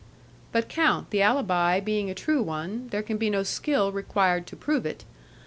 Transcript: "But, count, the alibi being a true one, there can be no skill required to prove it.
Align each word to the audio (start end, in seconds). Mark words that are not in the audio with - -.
"But, 0.51 0.67
count, 0.67 1.11
the 1.11 1.21
alibi 1.21 1.79
being 1.79 2.09
a 2.09 2.15
true 2.15 2.41
one, 2.41 2.87
there 2.87 3.03
can 3.03 3.17
be 3.19 3.29
no 3.29 3.43
skill 3.43 3.91
required 3.91 4.47
to 4.47 4.55
prove 4.55 4.83
it. 4.83 5.05